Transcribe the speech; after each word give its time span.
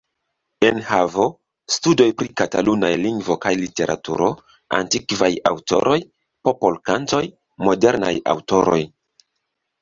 Enhavo: 0.67 1.25
Studoj 1.73 2.07
pri 2.21 2.29
la 2.29 2.33
katalunaj 2.41 2.89
lingvo 3.01 3.35
kaj 3.43 3.51
literaturo; 3.59 4.31
Antikvaj 4.79 5.29
aŭtoroj; 5.51 5.99
Popolkantoj; 6.49 7.21
Modernaj 7.69 8.13
aŭtoroj. 8.35 8.81